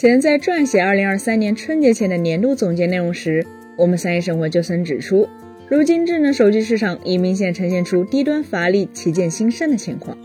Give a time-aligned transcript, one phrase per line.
[0.00, 5.28] 此前在撰写2023年春节前的年度总结内容时，我们三一生活就曾指出，
[5.66, 10.16] 如今智能手机市场已明显呈现出低端乏力、旗舰兴盛的情况。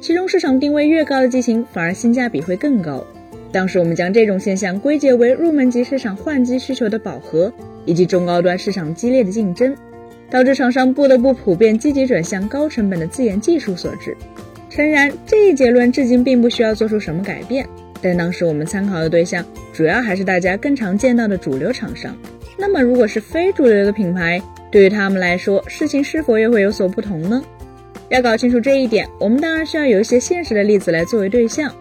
[0.00, 3.06] 其中市场定位越高的机型，反而性价比会更高。
[3.52, 7.52] 当时我们将这种现象归结为入门级市场换机需求的饱和，
[7.84, 9.76] 以及中高端市场激烈的竞争，
[10.28, 14.16] 导致厂商不得不普遍积极转向高成本的自研技术所致。
[14.68, 17.64] 诚然，这一结论至今并不需要做出什么改变。
[18.00, 22.16] 但当时我们参考的对象主要还是大家更常见到的主流厂商。
[22.56, 27.42] 那么，如果是非主流的品牌，对于他们来说，事情是否又会有所不同呢？
[28.08, 31.72] 要搞清楚这一点，我们当然需要有一些现实的例子来作为对象。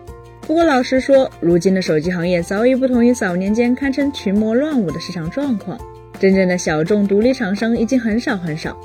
[0.42, 5.80] 不过，老实说，如今的手机行业早已不同于早年间堪称群魔乱舞的市场状况，
[6.20, 8.78] 真正的小众独立厂商已经很少很少。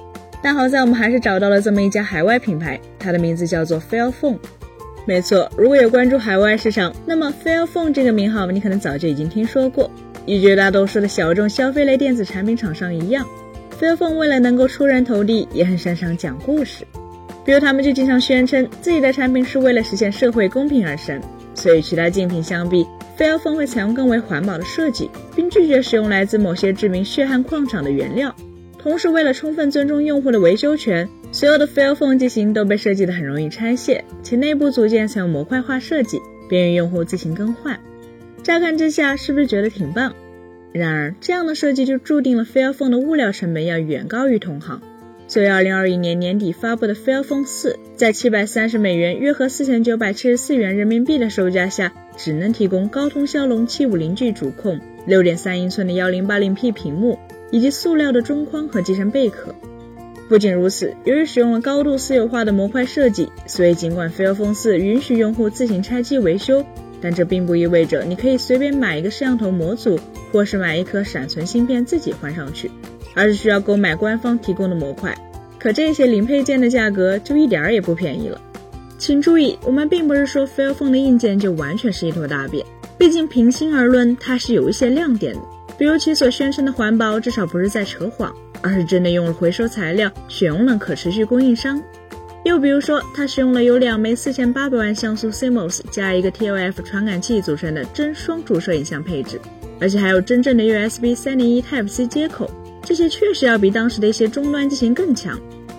[0.42, 4.38] 但好在我们还是找到了这么一家海外品牌，它的名字叫做 Fairphone。
[5.04, 9.90] 没错，如果有关注海外市场，那么 Fairphone 这个名号你可能早就已经听说过。
[10.26, 13.26] 与绝大多数的小众消费类电子产品厂商一样
[13.80, 16.86] ，Fairphone 为了能够出人头地，也很擅长讲故事。
[17.44, 21.20] 比如他们就经常宣称自己的产品是为了实现社会公平而生，
[21.56, 22.86] 所以其他竞品相比
[23.18, 28.32] ，Fairphone 会采用更为环保的设计，并拒绝使用来自某些知名血汗矿场的原料。
[28.82, 31.08] 同时，为了充分尊重用户的维修权。
[31.30, 37.80] 所有的 Fairphone 机型都被设计得很容易拆卸，其内部组件采用模块化设计，便于用户自行更换。
[38.42, 40.14] 乍看之下，是不是觉得挺棒？
[40.72, 44.82] 然而，这样的设计就注定了 Fairphone 的物料成本要远高于同行。
[45.26, 57.18] 所以2021年年底发布的 Fairphone 4，在730美元（约合4974元人民币）的售价下，只能提供高通骁龙 750G 主控、6.3英寸的 1080P 屏幕，
[57.52, 59.54] 以及塑料的中框和机身贝壳。
[60.28, 66.64] 不仅如此，由于使用了高度私有化的模块设计，所以尽管 Fairphone 4允许用户自行拆机维修，
[67.02, 69.98] 但这并不意味着你可以随便买一个摄像头模组，
[70.32, 72.70] 或是买一颗闪存芯片自己换上去，
[73.14, 75.16] 而是需要购买官方提供的模块。
[75.58, 78.40] 可这些零配件的价格就一点儿也不便宜了。
[78.96, 82.64] 请注意，我们并不是说 Fairphone 的硬件就完全是一坨大便，
[82.96, 85.40] 毕竟平心而论，它是有一些亮点的，
[85.78, 88.34] 比如其所宣称的环保，至少不是在扯谎。
[88.64, 91.82] 而是真的用了回收材料，选用了可持续供应商。
[92.44, 99.40] 又比如说，它使用了由两枚四千八百万像素 CMOS 加一个 TOF 传感器组成的真双主摄影像配置，
[99.80, 102.48] 而且还有真正的 USB 三零一 Type C 接口。
[102.84, 105.36] 这些确实要比当时的一些终端机型更强，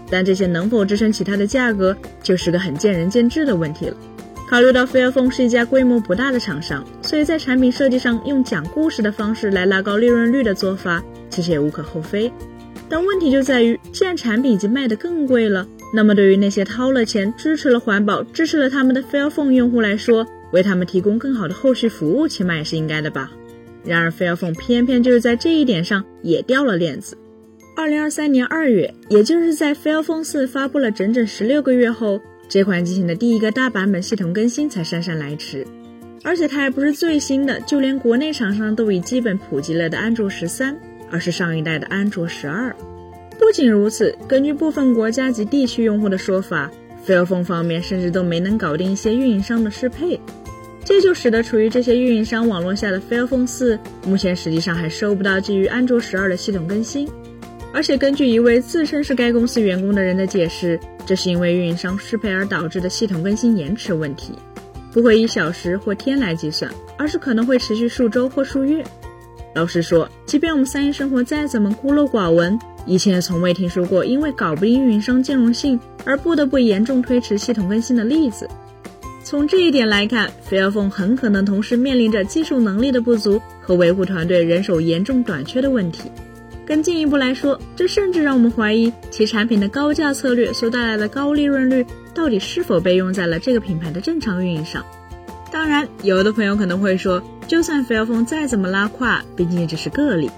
[0.10, 3.96] 但这些能否支撑起它的价格，就是个很见仁见智的问题了。
[4.54, 12.32] 考虑到 Fairphone 是一家规模不大的厂商，所以在产品设计上用讲故事的方式来拉高利润率的做法，其实也无可厚非。
[12.88, 23.32] 但问题就在于，既然产品已经卖得更贵了，那么对于那些掏了钱支持了环保、支持了他们的 Fairphone 用户来说，为他们提供更好的后续服务，起码也是应该的吧。
[23.84, 27.18] 然而，Fairphone 偏偏就是在这一点上也掉了链子。
[27.76, 32.22] 二零二三年二月，也就是在 Fairphone 四发布了整整十六个月后，
[32.54, 35.66] 这款机型的第一个大版本系统更新才姗姗来迟，
[36.22, 40.78] 而且它还不是最新的，就连国内厂商都已基本普及了的安卓十三。
[41.10, 42.76] 而是上一代的安卓十二。
[43.40, 46.70] 不仅如此，根据部分国家及地区用户的说法
[47.08, 50.20] ，Fairphone 方面甚至都没能搞定一些运营商的适配，
[50.86, 57.10] 这就使得处于这些运营商网络下的 Fairphone 四，目前实际上还收不到基于安卓十二的系统更新。
[57.74, 64.34] 而且根据一位自称是该公司员工的人的解释，这是因为运营商适配而导致的系统更新延迟问题，
[64.92, 68.84] 不会以小时或天来计算，而是可能会持续数周或数月。
[69.56, 78.48] 老实说，即便我们三一生活再怎么孤陋寡闻，以前也从未听说过因为搞不定运营商兼容性而不得不严重推迟系统更新的例子。
[79.24, 86.12] 从这一点来看，Fairphone 很可能同时面临着技术能力的不足和维护团队人手严重短缺的问题。
[86.66, 94.84] 更进一步来说，这甚至让我们怀疑其产品的高价策略所带来的高利润率到底是否被用在了这个品牌的正常运营上。
[95.52, 100.30] 当然，有的朋友可能会说，就算 Fairphone 再怎么拉胯，毕竟也只是个例。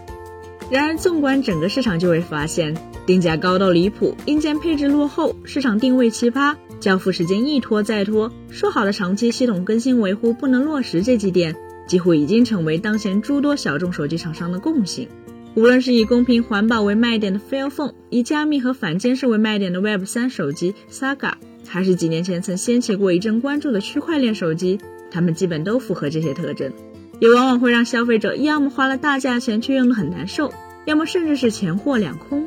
[0.69, 2.75] 然而，纵观整个市场，就会发现
[3.06, 11.56] 定价高到离谱，硬件配置落后，市场定位奇葩，交付时间一拖再拖，说好的长期系统更新维护不能落实这几点，
[11.88, 15.07] 几乎已经成为当前诸多小众手机厂商的共性。
[15.56, 21.34] 无论是以公平环保为卖点的 Fairphone，以加密和反监视为卖点的 Web 三手机 Saga，
[21.66, 24.80] 还是几年前曾掀起过一阵关注的区块链手机。
[25.10, 26.74] 他们基本都符合这些特征，
[27.22, 30.52] 也往往会让消费者要么花了大价钱却用得很难受，
[30.84, 32.46] 要么甚至是钱货两空。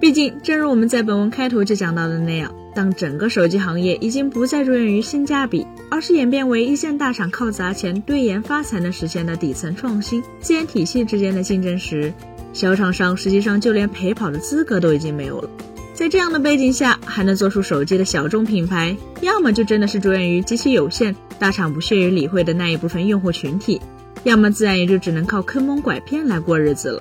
[0.00, 12.12] 毕竟，正如我们在本文开头就讲到的那样，当整个手机行业已经不再着眼于性价比，而是演变为一线大厂靠砸钱堆研发才能实现的底层创新、资源体系之间的竞争时，
[12.52, 15.48] 小厂商实际上就连陪跑的资格都已经没有了。
[15.94, 23.80] 在这样的背景下，还能做出手机的小众品牌，要么就真的是着眼于极其有限、大厂不屑于理会的那一部分用户群体，
[24.24, 27.00] 要么自然也就只能靠坑蒙拐骗来过日子了。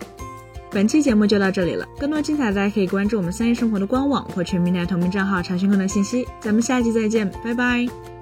[0.74, 6.28] 本期节目就到这里了，更多精彩大家可以关注我们三一生活的官网或全民台同名账号查询更多信息。
[6.40, 8.12] 咱们下期再见，拜拜。